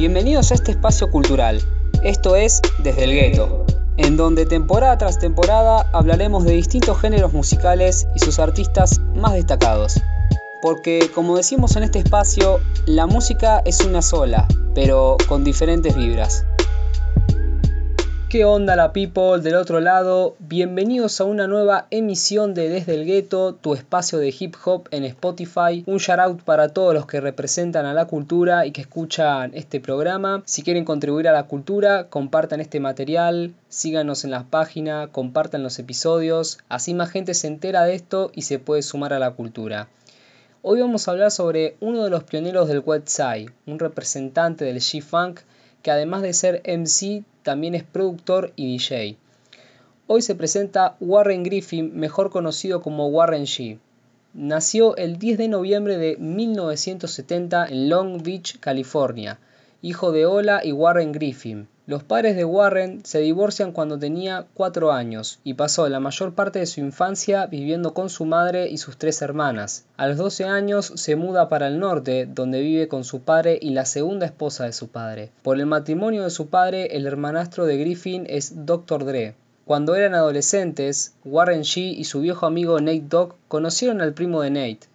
Bienvenidos 0.00 0.50
a 0.50 0.54
este 0.54 0.70
espacio 0.70 1.10
cultural. 1.10 1.60
Esto 2.02 2.34
es 2.34 2.62
Desde 2.82 3.04
el 3.04 3.12
Gueto, 3.12 3.66
en 3.98 4.16
donde 4.16 4.46
temporada 4.46 4.96
tras 4.96 5.18
temporada 5.18 5.90
hablaremos 5.92 6.44
de 6.44 6.52
distintos 6.52 6.98
géneros 6.98 7.34
musicales 7.34 8.06
y 8.14 8.20
sus 8.20 8.38
artistas 8.38 8.98
más 9.14 9.34
destacados. 9.34 10.00
Porque, 10.62 11.10
como 11.14 11.36
decimos 11.36 11.76
en 11.76 11.82
este 11.82 11.98
espacio, 11.98 12.60
la 12.86 13.06
música 13.06 13.60
es 13.66 13.82
una 13.82 14.00
sola, 14.00 14.48
pero 14.74 15.18
con 15.28 15.44
diferentes 15.44 15.94
vibras. 15.94 16.46
¿Qué 18.30 18.44
onda 18.44 18.76
la 18.76 18.92
people 18.92 19.40
del 19.42 19.56
otro 19.56 19.80
lado? 19.80 20.36
Bienvenidos 20.38 21.20
a 21.20 21.24
una 21.24 21.48
nueva 21.48 21.88
emisión 21.90 22.54
de 22.54 22.68
Desde 22.68 22.94
el 22.94 23.04
Gueto, 23.04 23.56
tu 23.56 23.74
espacio 23.74 24.20
de 24.20 24.32
hip 24.38 24.54
hop 24.64 24.86
en 24.92 25.02
Spotify. 25.02 25.82
Un 25.84 25.98
shout 25.98 26.20
out 26.20 26.42
para 26.42 26.68
todos 26.68 26.94
los 26.94 27.06
que 27.06 27.20
representan 27.20 27.86
a 27.86 27.92
la 27.92 28.04
cultura 28.04 28.66
y 28.66 28.70
que 28.70 28.82
escuchan 28.82 29.50
este 29.54 29.80
programa. 29.80 30.44
Si 30.46 30.62
quieren 30.62 30.84
contribuir 30.84 31.26
a 31.26 31.32
la 31.32 31.48
cultura, 31.48 32.06
compartan 32.08 32.60
este 32.60 32.78
material, 32.78 33.52
síganos 33.68 34.22
en 34.22 34.30
la 34.30 34.44
página, 34.44 35.08
compartan 35.08 35.64
los 35.64 35.80
episodios, 35.80 36.60
así 36.68 36.94
más 36.94 37.10
gente 37.10 37.34
se 37.34 37.48
entera 37.48 37.82
de 37.82 37.96
esto 37.96 38.30
y 38.32 38.42
se 38.42 38.60
puede 38.60 38.82
sumar 38.82 39.12
a 39.12 39.18
la 39.18 39.32
cultura. 39.32 39.88
Hoy 40.62 40.80
vamos 40.80 41.08
a 41.08 41.10
hablar 41.10 41.32
sobre 41.32 41.76
uno 41.80 42.04
de 42.04 42.10
los 42.10 42.22
pioneros 42.22 42.68
del 42.68 42.84
Side, 43.06 43.50
un 43.66 43.80
representante 43.80 44.64
del 44.64 44.76
G-Funk 44.76 45.40
que 45.82 45.90
además 45.90 46.22
de 46.22 46.32
ser 46.32 46.62
MC 46.66 47.24
también 47.42 47.74
es 47.74 47.84
productor 47.84 48.52
y 48.56 48.76
DJ. 48.76 49.16
Hoy 50.06 50.22
se 50.22 50.34
presenta 50.34 50.96
Warren 51.00 51.42
Griffin, 51.42 51.96
mejor 51.96 52.30
conocido 52.30 52.82
como 52.82 53.08
Warren 53.08 53.44
G. 53.44 53.78
Nació 54.34 54.96
el 54.96 55.18
10 55.18 55.38
de 55.38 55.48
noviembre 55.48 55.98
de 55.98 56.16
1970 56.16 57.66
en 57.66 57.88
Long 57.88 58.22
Beach, 58.22 58.58
California, 58.60 59.38
hijo 59.82 60.12
de 60.12 60.26
Ola 60.26 60.60
y 60.64 60.72
Warren 60.72 61.12
Griffin. 61.12 61.68
Los 61.90 62.04
padres 62.04 62.36
de 62.36 62.44
Warren 62.44 63.04
se 63.04 63.18
divorcian 63.18 63.72
cuando 63.72 63.98
tenía 63.98 64.46
4 64.54 64.92
años 64.92 65.40
y 65.42 65.54
pasó 65.54 65.88
la 65.88 65.98
mayor 65.98 66.36
parte 66.36 66.60
de 66.60 66.66
su 66.66 66.78
infancia 66.78 67.46
viviendo 67.46 67.94
con 67.94 68.10
su 68.10 68.26
madre 68.26 68.68
y 68.68 68.78
sus 68.78 68.96
tres 68.96 69.20
hermanas. 69.22 69.86
A 69.96 70.06
los 70.06 70.16
12 70.16 70.44
años 70.44 70.92
se 70.94 71.16
muda 71.16 71.48
para 71.48 71.66
el 71.66 71.80
norte, 71.80 72.28
donde 72.32 72.60
vive 72.60 72.86
con 72.86 73.02
su 73.02 73.22
padre 73.22 73.58
y 73.60 73.70
la 73.70 73.86
segunda 73.86 74.24
esposa 74.24 74.66
de 74.66 74.72
su 74.72 74.86
padre. 74.86 75.32
Por 75.42 75.58
el 75.58 75.66
matrimonio 75.66 76.22
de 76.22 76.30
su 76.30 76.46
padre, 76.46 76.96
el 76.96 77.08
hermanastro 77.08 77.66
de 77.66 77.78
Griffin 77.78 78.24
es 78.28 78.64
Dr. 78.66 79.04
Dre. 79.04 79.34
Cuando 79.64 79.96
eran 79.96 80.14
adolescentes, 80.14 81.14
Warren 81.24 81.62
G 81.62 81.92
y 81.96 82.04
su 82.04 82.20
viejo 82.20 82.46
amigo 82.46 82.80
Nate 82.80 83.02
Dogg 83.08 83.34
conocieron 83.48 84.00
al 84.00 84.14
primo 84.14 84.42
de 84.42 84.50
Nate, 84.50 84.86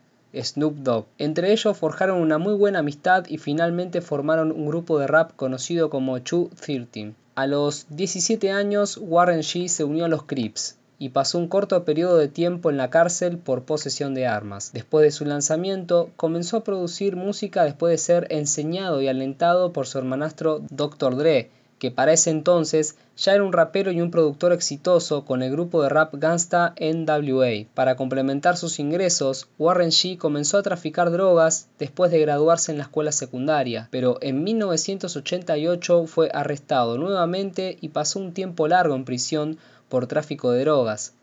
Snoop 0.44 0.75
Dogg. 0.78 1.05
Entre 1.17 1.52
ellos 1.52 1.78
forjaron 1.78 2.19
una 2.22 2.38
muy 2.38 2.53
buena 2.53 2.80
amistad 2.80 3.25
y 3.28 3.38
finalmente 3.38 4.02
formaron 4.02 4.52
un 4.52 4.66
grupo 4.66 5.00
de 5.00 5.08
rap 5.08 5.31
conocido 5.36 5.89
como 5.89 6.19
Chu 6.19 6.50
13. 6.59 7.14
A 7.36 7.47
los 7.47 7.86
17 7.89 8.52
años, 8.52 8.97
Warren 9.02 9.41
G 9.41 9.67
se 9.67 9.83
unió 9.83 10.06
a 10.06 10.08
los 10.08 10.23
Crips 10.23 10.78
y 10.97 11.09
pasó 11.09 11.38
un 11.38 11.47
corto 11.47 11.83
periodo 11.83 12.17
de 12.17 12.28
tiempo 12.28 12.69
en 12.69 12.78
la 12.78 12.89
cárcel 12.89 13.38
por 13.38 13.63
posesión 13.63 14.13
de 14.13 14.28
armas. 14.28 14.72
Después 14.73 15.03
de 15.03 15.11
su 15.11 15.25
lanzamiento, 15.25 16.09
comenzó 16.16 16.58
a 16.58 16.63
producir 16.63 17.16
música 17.16 17.63
después 17.63 17.91
de 17.91 17.97
ser 17.97 18.28
enseñado 18.30 19.02
y 19.02 19.08
alentado 19.08 19.73
por 19.73 19.88
su 19.88 19.97
hermanastro 19.97 20.61
Dr. 20.69 21.17
Dre, 21.17 21.50
que 21.80 21.92
para 21.92 22.14
ese 22.14 22.30
entonces 22.30 22.95
ya 23.18 23.34
era 23.34 23.44
un 23.44 23.54
rapero 23.54 23.92
y 23.92 24.02
un 24.02 24.12
productor 24.12 24.54
exitoso 24.54 25.26
con 25.26 25.42
el 25.42 25.52
grupo 25.52 25.81
de 25.81 25.90
rap 25.90 26.14
gangsta 26.16 26.73
NWA. 26.80 27.66
Para 27.73 27.95
complementar 27.95 28.58
sus 28.58 28.80
ingresos, 28.80 29.48
Warren 29.58 29.92
G 29.92 30.18
comenzó 30.18 30.58
a 30.58 30.64
traficar 30.64 31.12
drogas 31.12 31.68
después 31.80 32.12
de 32.12 32.19
graduarse 32.19 32.72
en 32.72 32.78
la 32.78 32.86
escuela 32.86 33.12
secundaria, 33.12 33.88
pero 33.91 34.18
en 34.22 34.44
1988 34.44 36.06
fue 36.08 36.30
arrestado 36.34 36.97
nuevamente 36.97 37.78
y 37.81 37.90
pasó 37.90 38.19
un 38.19 38.34
tiempo 38.34 38.68
largo 38.68 38.96
en 38.96 39.06
prisión 39.06 39.57
por 39.90 40.07
tráfico 40.07 40.52
de 40.52 40.62
drogas. 40.62 41.13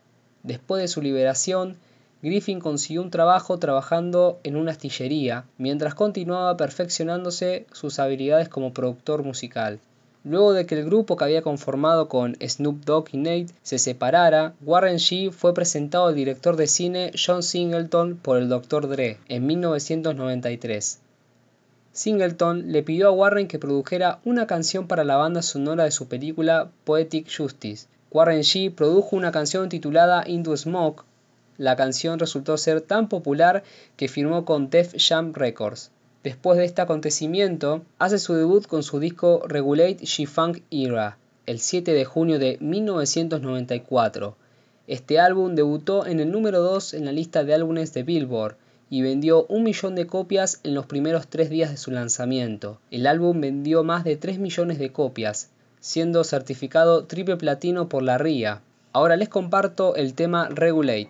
Después 0.43 0.81
de 0.81 0.87
su 0.87 1.01
liberación, 1.01 1.77
Griffin 2.21 2.61
consiguió 2.61 3.01
un 3.01 3.11
trabajo 3.11 3.59
trabajando 3.59 4.39
en 4.43 4.55
una 4.55 4.71
astillería, 4.71 5.45
mientras 5.57 5.93
continuaba 5.93 6.55
perfeccionándose 6.55 7.67
sus 7.73 7.99
habilidades 7.99 8.47
como 8.47 8.73
productor 8.73 9.23
musical. 9.23 9.79
Luego 10.25 10.53
de 10.53 10.65
que 10.65 10.75
el 10.75 10.85
grupo 10.85 11.17
que 11.17 11.25
había 11.25 11.41
conformado 11.41 12.07
con 12.07 12.37
Snoop 12.39 12.85
Dogg 12.85 13.09
y 13.11 13.17
Nate 13.17 13.47
se 13.61 13.77
separara, 13.77 14.53
Warren 14.61 14.95
G 14.95 15.31
fue 15.31 15.53
presentado 15.53 16.07
al 16.07 16.15
director 16.15 16.55
de 16.55 16.67
cine 16.67 17.11
John 17.13 17.43
Singleton 17.43 18.15
por 18.15 18.37
el 18.37 18.47
Dr. 18.47 18.87
Dre 18.87 19.17
en 19.27 19.45
1993. 19.45 20.99
Singleton 21.91 22.71
le 22.71 22.83
pidió 22.83 23.09
a 23.09 23.11
Warren 23.11 23.49
que 23.49 23.59
produjera 23.59 24.19
una 24.23 24.47
canción 24.47 24.87
para 24.87 25.03
la 25.03 25.17
banda 25.17 25.41
sonora 25.41 25.83
de 25.83 25.91
su 25.91 26.07
película 26.07 26.71
Poetic 26.85 27.27
Justice. 27.29 27.87
Warren 28.09 28.43
G 28.43 28.73
produjo 28.73 29.17
una 29.17 29.33
canción 29.33 29.67
titulada 29.67 30.23
Into 30.25 30.55
Smoke. 30.55 31.03
La 31.57 31.75
canción 31.75 32.17
resultó 32.17 32.57
ser 32.57 32.79
tan 32.79 33.09
popular 33.09 33.63
que 33.97 34.07
firmó 34.07 34.45
con 34.45 34.69
Def 34.69 34.95
Jam 34.97 35.33
Records. 35.33 35.91
Después 36.23 36.57
de 36.57 36.63
este 36.63 36.81
acontecimiento, 36.81 37.81
hace 37.99 38.17
su 38.17 38.33
debut 38.33 38.65
con 38.65 38.81
su 38.81 38.99
disco 38.99 39.43
Regulate 39.45 40.05
G-Funk 40.05 40.61
Era, 40.71 41.17
el 41.45 41.59
7 41.59 41.91
de 41.91 42.05
junio 42.05 42.39
de 42.39 42.57
1994. 42.61 44.37
Este 44.87 45.19
álbum 45.19 45.55
debutó 45.55 46.05
en 46.05 46.21
el 46.21 46.31
número 46.31 46.61
2 46.61 46.93
en 46.93 47.03
la 47.03 47.11
lista 47.11 47.43
de 47.43 47.53
álbumes 47.53 47.93
de 47.93 48.03
Billboard 48.03 48.55
y 48.89 49.01
vendió 49.01 49.45
un 49.47 49.63
millón 49.63 49.95
de 49.95 50.07
copias 50.07 50.61
en 50.63 50.75
los 50.75 50.85
primeros 50.85 51.27
tres 51.27 51.49
días 51.49 51.71
de 51.71 51.77
su 51.77 51.91
lanzamiento. 51.91 52.79
El 52.89 53.05
álbum 53.05 53.41
vendió 53.41 53.83
más 53.83 54.05
de 54.05 54.15
3 54.15 54.39
millones 54.39 54.79
de 54.79 54.93
copias, 54.93 55.49
siendo 55.81 56.23
certificado 56.23 57.03
triple 57.03 57.35
platino 57.35 57.89
por 57.89 58.01
la 58.01 58.17
RIA. 58.17 58.61
Ahora 58.93 59.17
les 59.17 59.27
comparto 59.27 59.95
el 59.97 60.13
tema 60.13 60.47
Regulate. 60.47 61.09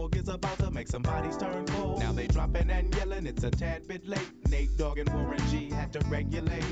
Now 0.01 0.07
they 2.15 2.27
dropping 2.27 2.71
and 2.71 2.95
yelling, 2.95 3.27
it's 3.27 3.43
a 3.43 3.51
tad 3.51 3.87
bit 3.87 4.07
late. 4.07 4.31
Nate 4.49 4.75
Dogg 4.75 4.97
and 4.97 5.07
Warren 5.13 5.39
G 5.51 5.69
to 5.91 5.99
regulate. 6.09 6.63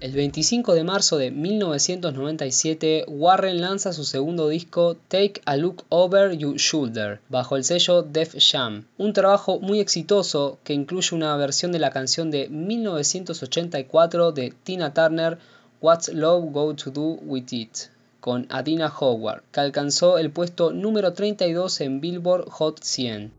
El 0.00 0.12
25 0.12 0.74
de 0.74 0.82
marzo 0.82 1.16
de 1.16 1.30
1997, 1.30 3.04
Warren 3.06 3.60
lanza 3.60 3.92
su 3.92 4.02
segundo 4.04 4.48
disco 4.48 4.96
Take 5.08 5.42
a 5.44 5.56
Look 5.56 5.84
Over 5.90 6.36
Your 6.36 6.56
Shoulder, 6.56 7.20
bajo 7.28 7.56
el 7.56 7.62
sello 7.64 8.02
Def 8.02 8.34
Jam, 8.38 8.86
un 8.98 9.12
trabajo 9.12 9.60
muy 9.60 9.78
exitoso 9.78 10.58
que 10.64 10.72
incluye 10.72 11.14
una 11.14 11.36
versión 11.36 11.70
de 11.70 11.78
la 11.78 11.90
canción 11.90 12.32
de 12.32 12.48
1984 12.48 14.32
de 14.32 14.54
Tina 14.64 14.94
Turner, 14.94 15.38
What's 15.82 16.08
Love 16.12 16.52
Go 16.52 16.74
to 16.74 16.90
Do 16.90 17.18
With 17.22 17.52
It, 17.52 17.88
con 18.20 18.46
Adina 18.50 18.92
Howard, 19.00 19.44
que 19.50 19.60
alcanzó 19.60 20.18
el 20.18 20.30
puesto 20.30 20.72
número 20.72 21.14
32 21.14 21.80
en 21.80 22.02
Billboard 22.02 22.50
Hot 22.50 22.82
100. 22.82 23.32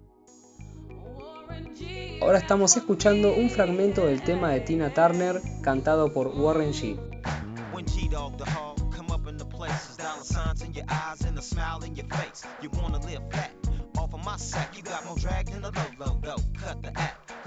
Ahora 2.20 2.40
estamos 2.40 2.76
escuchando 2.76 3.32
un 3.36 3.48
fragmento 3.52 4.08
del 4.08 4.24
tema 4.24 4.50
de 4.50 4.62
Tina 4.62 4.92
Turner 4.92 5.40
cantado 5.62 6.12
por 6.12 6.30
Warren 6.30 6.74
G. 6.74 6.98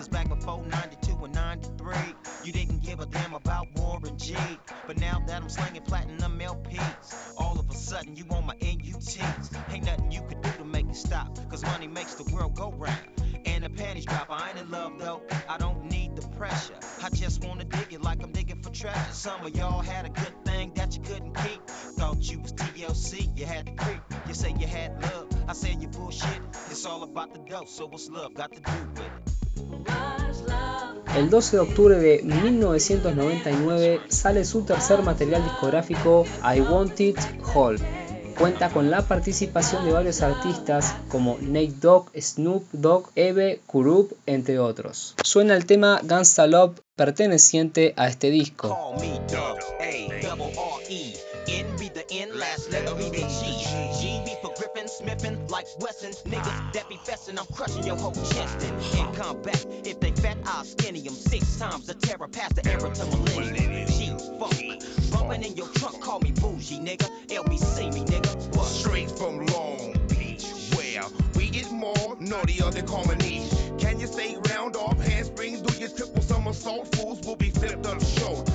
Cause 0.05 0.11
back 0.11 0.29
before 0.29 0.62
92 0.62 1.25
and 1.25 1.35
93, 1.35 1.97
you 2.45 2.53
didn't 2.53 2.83
give 2.83 3.01
a 3.01 3.06
damn 3.06 3.33
about 3.33 3.69
Warren 3.75 4.19
G. 4.19 4.37
But 4.87 4.99
now 4.99 5.23
that 5.27 5.43
I'm 5.43 5.49
slinging 5.49 5.81
platinum 5.81 6.39
LPs, 6.39 7.33
all 7.39 7.59
of 7.59 7.71
a 7.71 7.75
sudden 7.75 8.15
you 8.15 8.27
on 8.29 8.45
my 8.45 8.55
NUTs. 8.61 9.17
Ain't 9.71 9.87
nothing 9.87 10.12
you 10.12 10.21
could 10.29 10.43
do 10.43 10.51
to 10.59 10.65
make 10.67 10.91
it 10.91 10.97
stop. 10.97 11.39
Cause 11.49 11.62
money 11.62 11.87
makes 11.87 12.17
the 12.17 12.35
world 12.35 12.55
go 12.55 12.71
round. 12.73 13.09
And 13.47 13.65
the 13.65 13.71
panties 13.71 14.05
drop. 14.05 14.27
I 14.29 14.51
ain't 14.51 14.59
in 14.59 14.71
love 14.71 14.99
though. 14.99 15.23
I 15.49 15.56
don't 15.56 15.91
need 15.91 16.17
the 16.17 16.29
pressure. 16.37 16.79
I 17.03 17.09
just 17.09 17.43
wanna 17.43 17.65
dig 17.65 17.95
it 17.95 18.03
like 18.03 18.23
I'm 18.23 18.33
digging 18.33 18.61
for 18.61 18.69
treasure. 18.69 19.12
Some 19.12 19.47
of 19.47 19.56
y'all 19.56 19.81
had 19.81 20.05
a 20.05 20.11
good 20.11 20.45
thing 20.45 20.73
that 20.75 20.95
you 20.95 21.03
couldn't 21.03 21.33
keep. 21.33 21.67
Thought 21.67 22.31
you 22.31 22.41
was 22.41 22.53
TLC, 22.53 23.39
you 23.39 23.47
had 23.47 23.65
to 23.65 23.73
creep. 23.73 24.03
You 24.29 24.35
say 24.35 24.55
you 24.59 24.67
had 24.67 25.01
love. 25.01 25.29
I 25.49 25.55
say 25.55 25.75
you 25.81 25.89
bullshit. 25.89 26.41
It's 26.71 26.85
all 26.85 27.03
about 27.05 27.33
the 27.33 27.39
dough. 27.39 27.65
So 27.65 27.87
what's 27.87 28.11
love 28.11 28.35
got 28.35 28.53
to 28.53 28.61
do 28.61 28.73
with 28.91 29.01
it? 29.01 29.33
El 31.17 31.31
12 31.31 31.56
de 31.56 31.62
octubre 31.62 31.97
de 31.97 32.23
1999 32.25 34.01
sale 34.09 34.45
su 34.45 34.62
tercer 34.62 35.01
material 35.03 35.45
discográfico 35.45 36.27
I 36.43 36.61
Want 36.61 36.99
It 36.99 37.19
Whole. 37.55 37.79
Cuenta 38.37 38.69
con 38.71 38.91
la 38.91 39.03
participación 39.03 39.85
de 39.85 39.93
varios 39.93 40.23
artistas 40.23 40.97
como 41.09 41.39
Nate 41.41 41.75
Dogg, 41.81 42.11
Snoop 42.21 42.65
Dogg, 42.73 43.11
Eve, 43.15 43.61
Kurup, 43.67 44.12
entre 44.27 44.59
otros. 44.59 45.15
Suena 45.23 45.55
el 45.55 45.67
tema 45.67 46.01
Love 46.03 46.81
perteneciente 46.97 47.95
a 47.97 48.09
este 48.09 48.31
disco. 48.31 48.77
Sniffing 55.05 55.46
like 55.49 55.67
Wesson. 55.81 56.12
Niggas 56.31 56.73
that 56.73 56.88
be 56.88 56.96
fessin', 56.96 57.38
I'm 57.38 57.46
crushing 57.55 57.85
your 57.85 57.96
whole 57.96 58.12
chest. 58.12 58.64
And 58.64 58.99
in 58.99 59.14
combat, 59.14 59.67
if 59.85 60.00
they 60.00 60.11
fat, 60.12 60.37
I'll 60.46 60.64
skinny 60.64 61.00
them 61.00 61.14
six 61.14 61.56
times. 61.58 61.87
The 61.87 61.94
terror 61.94 62.29
past 62.29 62.56
the 62.56 62.69
era 62.70 62.91
to 62.94 63.05
millennium. 63.17 63.88
She 63.88 64.08
funk. 64.38 64.82
Bumpin' 65.11 65.43
in 65.43 65.56
your 65.56 65.69
trunk, 65.69 66.00
call 66.00 66.20
me 66.20 66.32
bougie, 66.32 66.79
nigga. 66.79 67.08
LBC 67.29 67.93
me, 67.94 68.05
nigga. 68.05 68.56
What? 68.56 68.67
Straight 68.67 69.11
from 69.11 69.46
Long 69.46 69.94
Beach, 70.08 70.46
where 70.75 71.05
we 71.37 71.50
get 71.50 71.70
more 71.70 72.17
naughtier 72.20 72.70
than 72.70 72.87
comedy. 72.87 73.43
Can 73.79 74.00
you 74.00 74.06
say 74.06 74.37
round 74.50 74.76
off 74.76 74.99
handsprings? 75.00 75.61
Do 75.61 75.79
your 75.79 75.91
triple 75.91 76.23
somersault? 76.23 76.94
Fools 76.96 77.20
will 77.26 77.37
be 77.37 77.50
flipped 77.50 77.87
up 77.87 78.02
short. 78.02 78.49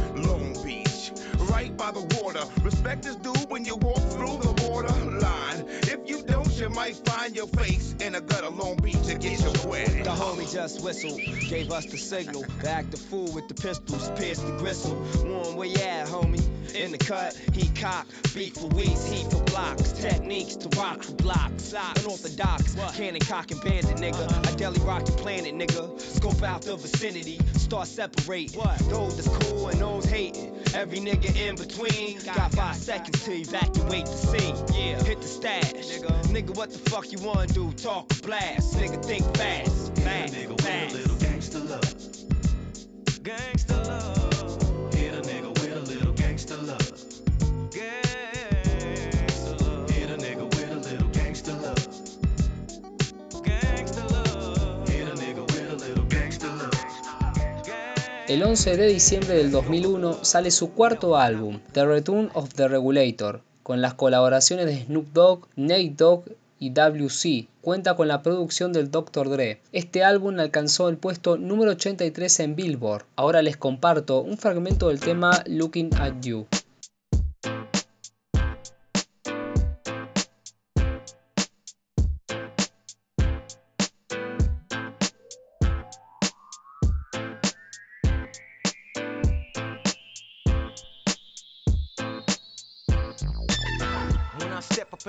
Right 1.50 1.76
by 1.76 1.92
the 1.92 2.02
water. 2.22 2.44
Respect 2.64 3.06
is 3.06 3.16
due 3.18 3.34
when 3.50 3.66
you 3.66 3.76
walk 3.78 3.98
through 4.12 4.38
the 4.38 4.54
border 4.62 4.94
line. 5.20 5.66
If 5.84 6.08
you 6.08 6.22
don't, 6.24 6.52
you 6.60 6.70
might 6.70 6.96
find 7.08 7.36
your 7.36 7.48
face 7.48 7.96
in 8.00 8.16
a 8.16 8.22
gutter 8.22 8.50
Long 8.50 8.78
Beach 8.78 9.02
to 9.08 9.16
get 9.18 9.40
your 9.42 9.54
wet. 9.70 9.88
The 10.04 10.12
homie 10.12 10.52
just 10.52 10.84
whistled, 10.84 11.20
gave 11.50 11.72
us 11.72 11.86
the 11.86 11.98
signal. 11.98 12.46
Act 12.68 12.92
the 12.92 12.98
fool 12.98 13.32
with 13.34 13.48
the 13.48 13.56
pistols, 13.56 14.12
pierce 14.12 14.40
the 14.40 14.56
gristle. 14.58 14.96
One 14.96 15.56
where 15.56 15.68
you 15.68 15.78
at, 15.78 16.08
homie? 16.08 16.59
In 16.76 16.92
the 16.92 16.98
cut, 16.98 17.36
he 17.54 17.68
cock, 17.70 18.08
beat 18.34 18.56
for 18.56 18.68
weeks, 18.68 19.06
heat 19.10 19.30
for 19.32 19.44
blocks, 19.46 19.92
techniques 19.94 20.56
to 20.58 20.70
rock 20.80 21.04
for 21.04 21.14
blocks. 21.14 21.74
Unorthodox, 21.74 22.76
cannon 22.96 23.22
cock 23.22 23.52
and 23.52 23.62
bandit, 23.62 23.98
nigga. 23.98 24.48
I 24.48 24.56
deli 24.56 24.80
rock 24.82 25.06
the 25.06 25.12
planet, 25.14 25.54
nigga. 25.56 26.00
Scope 26.00 26.44
out 26.44 26.62
the 26.62 26.76
vicinity, 26.76 27.40
start 27.56 27.88
separate. 27.88 28.54
Those 28.90 29.18
that's 29.18 29.28
cool 29.46 29.70
and 29.70 29.80
those 29.80 30.06
hating. 30.06 30.56
Every 30.74 31.00
nigga 31.00 31.36
in 31.36 31.56
between. 31.56 32.20
Got 32.24 32.54
five 32.54 32.76
seconds 32.76 33.24
to 33.26 33.32
evacuate 33.34 34.06
the 34.06 34.12
scene. 34.12 34.56
Yeah, 34.74 35.04
hit 35.04 35.22
the 35.22 35.28
stash. 35.28 35.74
Nigga, 35.74 36.24
nigga 36.26 36.56
what 36.56 36.72
the 36.72 36.80
fuck 36.90 37.12
you 37.12 37.20
wanna 37.20 37.48
do? 37.48 37.72
Talk 37.74 38.10
blast. 38.22 38.76
Nigga, 38.76 39.04
think 39.04 39.26
fast. 39.38 39.96
Fast, 39.98 40.34
nigga, 40.34 40.62
fast. 40.62 40.94
With 40.94 41.06
a 41.06 41.10
little 41.10 41.18
gangster 41.18 41.60
love. 41.60 43.24
Gangster 43.24 43.76
love. 43.76 44.29
El 58.30 58.44
11 58.44 58.78
de 58.78 58.86
diciembre 58.86 59.34
del 59.34 59.50
2001 59.50 60.24
sale 60.24 60.52
su 60.52 60.72
cuarto 60.74 61.18
álbum, 61.18 61.62
The 61.72 61.84
Return 61.84 62.30
of 62.36 62.54
the 62.54 62.68
Regulator, 62.68 63.42
con 63.64 63.82
las 63.82 63.96
colaboraciones 63.96 64.68
de 64.68 64.84
Snoop 64.84 65.08
Dogg, 65.14 65.48
Nate 65.56 65.96
Dogg 65.98 66.26
y 66.60 66.70
WC. 66.70 67.48
Cuenta 67.62 67.96
con 67.96 68.08
la 68.08 68.22
producción 68.22 68.72
del 68.72 68.92
Dr. 68.92 69.30
Dre. 69.30 69.62
Este 69.72 70.04
álbum 70.04 70.40
alcanzó 70.40 70.90
el 70.90 70.98
puesto 70.98 71.38
número 71.38 71.72
83 71.72 72.42
en 72.42 72.56
Billboard. 72.56 73.06
Ahora 73.16 73.42
les 73.42 73.58
comparto 73.58 74.22
un 74.22 74.38
fragmento 74.38 74.90
del 74.90 75.00
tema 75.00 75.44
Looking 75.48 75.90
at 75.96 76.22
You. 76.22 76.46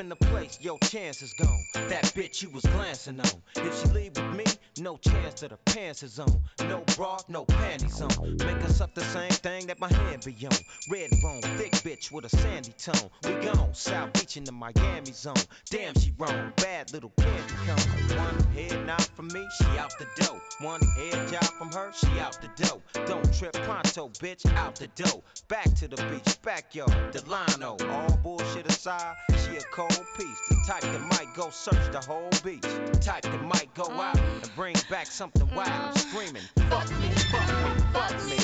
In 0.00 0.08
the 0.08 0.16
place, 0.16 0.58
your 0.60 0.78
chance 0.78 1.22
is 1.22 1.32
gone. 1.34 1.64
That 1.74 2.04
bitch 2.16 2.42
you 2.42 2.50
was 2.50 2.64
glancing 2.64 3.20
on. 3.20 3.42
If 3.56 3.80
she 3.80 3.88
leave 3.88 4.16
with 4.16 4.36
me, 4.36 4.44
no 4.78 4.96
chance 4.96 5.40
that 5.40 5.50
her 5.50 5.58
pants 5.66 6.02
is 6.02 6.18
on. 6.18 6.42
No 6.60 6.82
bra, 6.96 7.18
no 7.28 7.44
panties 7.44 8.00
on. 8.00 8.36
Make 8.36 8.64
us 8.64 8.80
up 8.80 8.94
the 8.94 9.02
same 9.02 9.30
thing 9.30 9.66
that 9.66 9.80
my 9.80 9.92
hand 9.92 10.24
be 10.24 10.34
on. 10.46 10.56
Red 10.90 11.10
bone, 11.20 11.42
thick 11.58 11.72
bitch 11.72 12.10
with 12.10 12.24
a 12.24 12.28
sandy 12.28 12.72
tone. 12.78 13.10
We 13.24 13.32
gone, 13.44 13.74
South 13.74 14.12
Beach 14.14 14.36
in 14.36 14.44
the 14.44 14.52
Miami 14.52 15.12
zone. 15.12 15.34
Damn, 15.68 15.94
she 15.98 16.14
wrong, 16.16 16.52
bad 16.56 16.92
little 16.92 17.12
candy 17.18 17.54
cone. 17.66 18.18
One 18.18 18.52
head 18.54 18.86
knock 18.86 19.02
from 19.16 19.28
me, 19.28 19.46
she 19.58 19.78
out 19.78 19.92
the 19.98 20.06
dough. 20.22 20.40
One 20.60 20.80
head 20.96 21.28
job 21.28 21.44
from 21.44 21.72
her, 21.72 21.92
she 21.92 22.18
out 22.20 22.38
the 22.40 22.64
dough. 22.64 22.82
Don't 23.06 23.34
trip 23.34 23.52
pronto, 23.52 24.08
bitch, 24.20 24.46
out 24.54 24.76
the 24.76 24.86
dough. 24.88 25.22
Back 25.48 25.74
to 25.74 25.88
the 25.88 25.96
beach, 25.96 26.40
backyard, 26.42 27.10
Delano. 27.12 27.76
Oh. 27.80 27.90
All 27.90 28.16
bullshit 28.22 28.66
aside, 28.66 29.16
she 29.50 29.56
a 29.56 29.62
cold 29.72 30.06
piece. 30.16 30.40
The 30.48 30.56
type 30.66 30.82
that 30.82 31.00
might 31.00 31.34
go 31.34 31.50
search 31.50 31.90
the 31.92 32.00
whole 32.00 32.30
beach. 32.44 32.62
The 32.62 32.98
type 33.00 33.22
that 33.22 33.42
might 33.42 33.72
go 33.74 33.90
out 33.90 34.18
and 34.18 34.50
bring 34.54 34.76
back 34.88 35.06
something 35.06 35.48
wild. 35.54 35.96
Screaming, 35.98 36.42
fuck 36.68 36.90
me, 37.00 37.08
fuck 37.08 37.76
me, 37.76 37.82
fuck 37.92 38.26
me. 38.28 38.39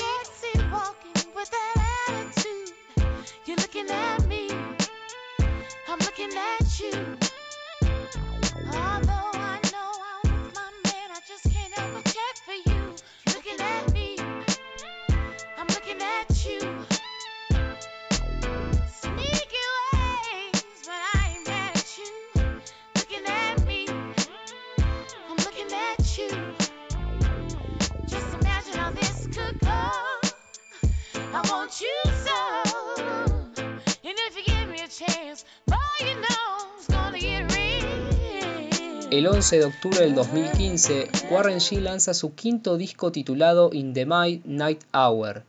El 39.11 39.26
11 39.26 39.59
de 39.59 39.65
octubre 39.65 40.00
del 40.00 40.15
2015, 40.15 41.09
Warren 41.31 41.59
G 41.59 41.81
lanza 41.81 42.12
su 42.12 42.35
quinto 42.35 42.76
disco 42.76 43.12
titulado 43.12 43.71
In 43.73 43.95
the 43.95 44.05
Midnight 44.05 44.83
Hour, 44.93 45.43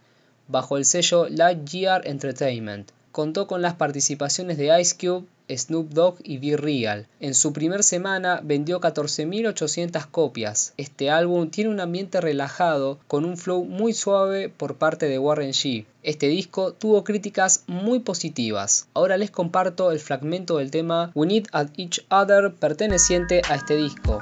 bajo 0.48 0.78
el 0.78 0.86
sello 0.86 1.28
Lightyear 1.28 2.08
Entertainment. 2.08 2.92
Contó 3.12 3.48
con 3.48 3.62
las 3.62 3.74
participaciones 3.74 4.58
de 4.58 4.80
Ice 4.80 4.96
Cube, 4.96 5.28
Snoop 5.50 5.90
Dogg 5.92 6.18
y 6.24 6.38
Be 6.38 6.58
Real. 6.58 7.08
En 7.20 7.34
su 7.34 7.54
primer 7.54 7.84
semana 7.84 8.42
vendió 8.44 8.82
14.800 8.82 10.08
copias. 10.08 10.74
Este 10.78 11.10
álbum 11.10 11.50
tiene 11.50 11.70
un 11.70 11.80
ambiente 11.80 12.22
relajado 12.22 13.00
con 13.08 13.26
un 13.26 13.38
flow 13.38 13.66
muy 13.66 13.94
suave 13.94 14.50
por 14.50 14.76
parte 14.76 15.08
de 15.08 15.20
Warren 15.20 15.52
G. 15.52 15.86
Este 16.04 16.28
disco 16.28 16.74
tuvo 16.74 17.04
críticas 17.04 17.64
muy 17.68 18.00
positivas. 18.00 18.88
Ahora 18.94 19.18
les 19.18 19.32
comparto 19.32 19.92
el 19.92 20.00
fragmento 20.00 20.58
del 20.58 20.72
tema 20.72 21.12
We 21.16 21.28
Need 21.28 21.48
at 21.52 21.68
Each 21.78 22.06
Other 22.10 22.54
perteneciente 22.54 23.42
a 23.50 23.56
este 23.56 23.76
disco. 23.76 24.22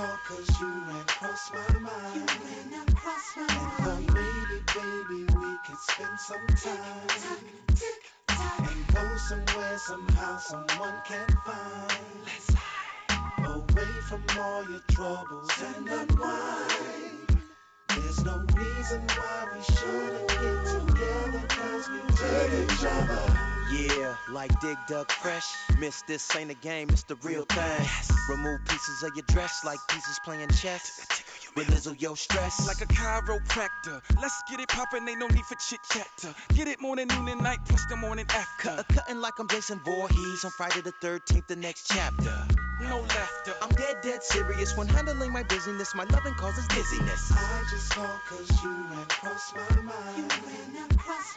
I 0.00 0.18
cause 0.26 0.60
you 0.60 0.66
ran 0.88 1.00
across 1.02 1.52
my 1.52 1.80
mind. 1.80 2.16
You 2.16 2.26
ran 2.72 2.88
across 2.88 3.36
my 3.36 3.42
mind. 3.42 3.50
And 3.52 4.08
thought 4.08 4.14
maybe, 4.14 4.62
baby, 4.74 5.38
we 5.38 5.58
could 5.66 5.78
spend 5.78 6.20
some 6.20 6.46
time. 6.48 7.08
Tick, 7.08 7.76
tick, 7.76 8.02
tock. 8.28 8.60
And 8.60 8.86
go 8.94 9.16
somewhere, 9.18 9.78
somehow, 9.78 10.38
someone 10.38 11.02
can 11.06 11.28
find. 11.44 12.02
Let's 12.24 12.54
hide. 12.54 13.46
Away 13.46 13.92
from 14.08 14.22
all 14.40 14.64
your 14.70 14.82
troubles 14.90 15.50
and 15.76 15.88
unwind. 15.88 17.42
There's 17.88 18.24
no 18.24 18.44
reason 18.56 19.02
why 19.16 19.48
we 19.54 19.62
shouldn't 19.62 20.28
get 20.28 20.66
together 20.66 21.46
cause 21.48 21.90
we 21.90 22.00
dig 22.16 22.70
each 22.70 22.84
other. 22.86 23.59
Yeah, 23.72 24.16
like 24.28 24.58
Dig 24.60 24.76
Dug 24.88 25.10
Fresh. 25.10 25.46
Miss 25.78 26.02
this 26.02 26.34
ain't 26.34 26.50
a 26.50 26.54
game, 26.54 26.88
it's 26.90 27.04
the 27.04 27.14
real 27.16 27.44
thing. 27.44 27.86
Remove 28.28 28.60
pieces 28.68 29.02
of 29.02 29.10
your 29.14 29.24
dress 29.28 29.64
like 29.64 29.78
pieces 29.88 30.18
playing 30.24 30.48
chess. 30.50 31.19
Belizzle 31.54 32.00
your 32.00 32.16
stress. 32.16 32.66
like 32.66 32.80
a 32.80 32.86
chiropractor. 32.92 34.00
Let's 34.20 34.42
get 34.48 34.60
it 34.60 34.68
poppin', 34.68 35.08
ain't 35.08 35.18
no 35.18 35.26
need 35.26 35.44
for 35.44 35.56
chit 35.56 35.80
chat. 35.90 36.34
Get 36.54 36.68
it 36.68 36.80
morning, 36.80 37.08
noon, 37.08 37.28
and 37.28 37.42
night, 37.42 37.58
plus 37.64 37.84
the 37.86 37.96
morning 37.96 38.26
after. 38.30 38.76
Cut, 38.76 38.88
cutting 38.88 39.20
like 39.20 39.34
I'm 39.38 39.48
Jason 39.48 39.80
Voorhees 39.84 40.44
on 40.44 40.50
Friday 40.52 40.80
the 40.80 40.92
13th, 41.02 41.46
the 41.48 41.56
next 41.56 41.90
chapter. 41.92 42.46
No 42.82 43.00
laughter. 43.00 43.52
I'm 43.60 43.68
dead, 43.70 43.96
dead 44.02 44.22
serious 44.22 44.76
when 44.76 44.88
handling 44.88 45.32
my 45.32 45.42
business. 45.42 45.94
My 45.94 46.04
loving 46.04 46.34
causes 46.34 46.66
dizziness. 46.68 47.32
I 47.32 47.62
just 47.70 47.90
called 47.92 48.08
cause 48.28 48.62
you 48.62 48.70
ran 48.70 49.02
across 49.02 49.52
my 49.54 49.82
mind. 49.82 50.32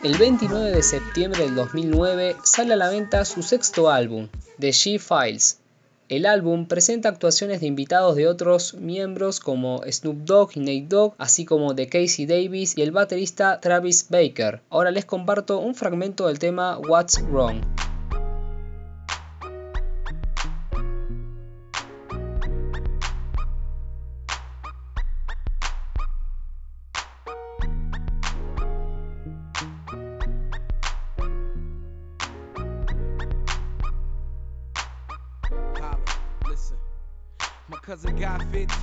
El 0.03 0.17
29 0.17 0.71
de 0.71 0.83
septiembre 0.83 1.43
del 1.43 1.55
2009 1.55 2.37
sale 2.43 2.73
a 2.73 2.77
la 2.77 2.89
venta 2.89 3.25
su 3.25 3.41
sexto 3.41 3.89
álbum, 3.89 4.29
The 4.59 4.71
G-Files. 4.71 5.59
El 6.13 6.27
álbum 6.27 6.67
presenta 6.67 7.09
actuaciones 7.09 7.59
de 7.59 7.65
invitados 7.65 8.15
de 8.15 8.27
otros 8.27 8.75
miembros 8.75 9.39
como 9.39 9.81
Snoop 9.91 10.17
Dogg 10.25 10.51
y 10.53 10.59
Nate 10.59 10.85
Dogg, 10.87 11.15
así 11.17 11.43
como 11.43 11.73
de 11.73 11.89
Casey 11.89 12.27
Davis 12.27 12.77
y 12.77 12.83
el 12.83 12.91
baterista 12.91 13.59
Travis 13.59 14.05
Baker. 14.11 14.61
Ahora 14.69 14.91
les 14.91 15.05
comparto 15.05 15.57
un 15.57 15.73
fragmento 15.73 16.27
del 16.27 16.37
tema 16.37 16.77
What's 16.77 17.19
Wrong. 17.31 17.63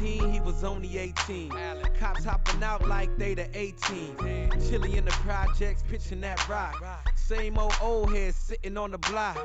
he 0.00 0.40
was 0.40 0.64
only 0.64 0.99
18. 0.99 1.52
Cops 1.99 2.25
hopping 2.25 2.62
out 2.62 2.88
like 2.88 3.14
they 3.19 3.35
the 3.35 3.47
18. 3.54 4.16
Chilly 4.69 4.97
in 4.97 5.04
the 5.04 5.11
projects, 5.11 5.83
pitching 5.88 6.23
that 6.23 6.49
rock. 6.49 6.83
Same 7.16 7.59
old 7.59 7.75
old 7.80 8.12
head 8.14 8.35
sitting 8.35 8.76
on 8.76 8.90
the 8.90 8.99
block. 8.99 9.38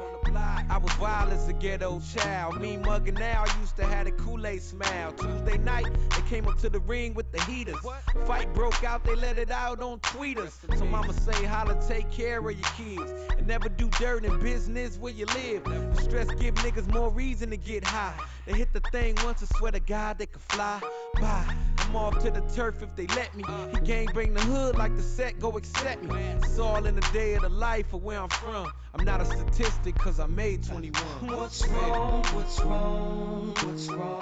I 0.69 0.77
was 0.77 0.97
wild 0.99 1.31
as 1.31 1.47
a 1.49 1.53
ghetto 1.53 2.01
child. 2.15 2.59
Me 2.59 2.77
mugging 2.77 3.15
now, 3.15 3.43
used 3.59 3.75
to 3.77 3.85
have 3.85 4.07
a 4.07 4.11
Kool-Aid 4.11 4.61
smile. 4.61 5.11
Tuesday 5.13 5.57
night, 5.57 5.87
they 6.11 6.21
came 6.29 6.47
up 6.47 6.57
to 6.59 6.69
the 6.69 6.79
ring 6.79 7.13
with 7.13 7.24
the 7.35 7.43
heaters. 7.43 7.77
Fight 8.25 8.53
broke 8.53 8.83
out, 8.83 9.03
they 9.03 9.15
let 9.15 9.37
it 9.37 9.51
out 9.51 9.81
on 9.81 9.99
tweeters. 9.99 10.53
So 10.77 10.85
mama 10.85 11.13
say, 11.13 11.45
holla, 11.45 11.79
take 11.87 12.09
care 12.11 12.39
of 12.39 12.45
your 12.45 12.69
kids. 12.77 13.13
And 13.37 13.47
never 13.47 13.69
do 13.69 13.89
dirt 13.99 14.25
in 14.25 14.39
business 14.41 14.97
where 14.97 15.13
you 15.13 15.25
live. 15.27 15.63
The 15.63 16.01
stress 16.01 16.27
give 16.35 16.55
niggas 16.55 16.91
more 16.93 17.09
reason 17.09 17.49
to 17.49 17.57
get 17.57 17.83
high. 17.83 18.17
They 18.45 18.53
hit 18.53 18.73
the 18.73 18.81
thing 18.91 19.15
once, 19.23 19.43
I 19.43 19.57
swear 19.57 19.71
to 19.71 19.79
God, 19.79 20.17
they 20.17 20.27
could 20.27 20.41
fly 20.41 20.81
by. 21.19 21.74
I'm 21.95 22.13
off 22.13 22.19
to 22.23 22.29
the 22.29 22.41
turf 22.53 22.83
if 22.83 22.93
they 22.97 23.07
let 23.15 23.33
me. 23.35 23.45
He 23.71 23.79
gang 23.85 24.07
bring 24.13 24.33
the 24.33 24.41
hood 24.41 24.75
like 24.75 24.93
the 24.97 25.01
set, 25.01 25.39
go 25.39 25.55
accept 25.55 26.03
me. 26.03 26.21
It's 26.43 26.59
all 26.59 26.85
in 26.85 26.93
the 26.93 27.07
day 27.13 27.35
of 27.35 27.43
the 27.43 27.49
life 27.49 27.93
of 27.93 28.03
where 28.03 28.19
I'm 28.19 28.27
from. 28.27 28.69
I'm 28.93 29.05
not 29.05 29.21
a 29.21 29.25
statistic, 29.25 29.95
cause 29.95 30.19
I 30.19 30.25
made 30.25 30.61
21. 30.65 31.37
What's 31.37 31.65
wrong? 31.69 32.21
What's 32.33 32.61
wrong? 32.61 33.53
What's 33.63 33.87
wrong? 33.87 34.21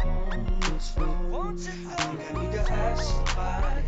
What's 0.62 0.98
wrong? 0.98 1.58
I 1.90 1.96
think 1.96 2.38
I 2.38 2.44
need 2.44 2.52
to 2.52 2.72
ask 2.72 3.04
somebody. 3.06 3.86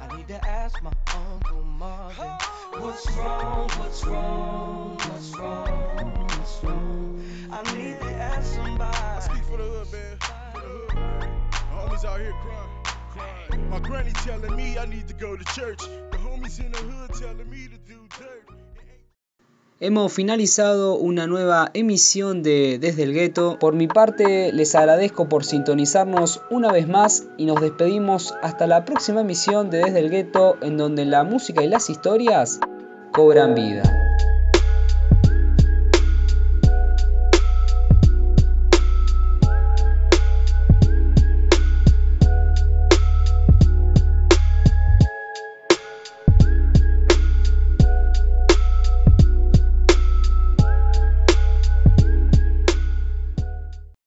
I 0.00 0.16
need 0.16 0.28
to 0.28 0.48
ask 0.48 0.80
my 0.80 0.92
Uncle 1.16 1.64
Marvin. 1.64 2.14
Oh. 2.20 2.78
What's 2.78 3.10
wrong? 3.16 3.68
What's 3.70 4.06
wrong? 4.06 4.96
What's 4.98 5.36
wrong? 5.36 6.28
What's 6.28 6.62
wrong? 6.62 7.24
I 7.50 7.76
need 7.76 8.00
to 8.00 8.14
ask 8.14 8.54
somebody. 8.54 9.20
Speak 9.20 9.44
for 9.46 9.56
the 9.56 9.64
hood, 9.64 9.92
man. 9.92 10.18
For 10.52 10.60
the 10.60 10.66
hood, 10.68 10.94
man. 10.94 11.40
My 11.72 11.88
homies 11.88 12.04
out 12.04 12.20
here 12.20 12.32
crying. 12.42 12.73
My 13.70 13.78
granny 13.80 14.12
I 14.78 14.86
need 14.86 15.06
to 15.08 15.14
go 15.14 15.36
to 15.36 15.44
church. 15.54 15.80
Homies 16.12 16.58
in 16.58 16.72
the 16.72 16.78
hood 16.78 17.12
to 17.12 17.78
do. 17.86 17.94
Hemos 19.80 20.12
finalizado 20.12 20.94
una 20.94 21.26
nueva 21.26 21.70
emisión 21.74 22.42
de 22.42 22.78
Desde 22.78 23.02
el 23.02 23.12
Gueto. 23.12 23.58
Por 23.58 23.74
mi 23.74 23.86
parte, 23.86 24.52
les 24.52 24.74
agradezco 24.74 25.28
por 25.28 25.44
sintonizarnos 25.44 26.40
una 26.50 26.72
vez 26.72 26.88
más 26.88 27.26
y 27.36 27.44
nos 27.44 27.60
despedimos 27.60 28.34
hasta 28.42 28.66
la 28.66 28.84
próxima 28.84 29.20
emisión 29.22 29.70
de 29.70 29.78
Desde 29.78 29.98
el 29.98 30.10
Gueto, 30.10 30.56
en 30.62 30.76
donde 30.76 31.04
la 31.04 31.24
música 31.24 31.62
y 31.62 31.68
las 31.68 31.90
historias 31.90 32.60
cobran 33.12 33.54
vida. 33.54 34.03